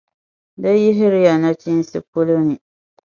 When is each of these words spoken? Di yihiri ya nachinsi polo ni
Di 0.61 0.71
yihiri 0.81 1.19
ya 1.27 1.33
nachinsi 1.41 1.95
polo 2.09 2.35
ni 2.47 2.55